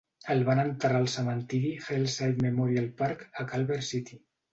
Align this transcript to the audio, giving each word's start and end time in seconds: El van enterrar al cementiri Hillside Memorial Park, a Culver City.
El 0.35 0.39
van 0.45 0.59
enterrar 0.61 1.01
al 1.01 1.09
cementiri 1.15 1.73
Hillside 1.73 2.45
Memorial 2.47 2.89
Park, 3.03 3.27
a 3.43 3.47
Culver 3.53 3.79
City. 3.91 4.19